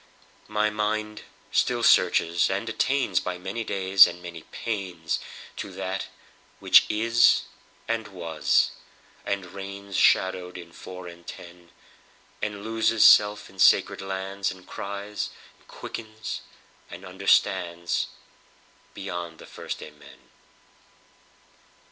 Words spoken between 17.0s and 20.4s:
understandsBeyond the first Amen.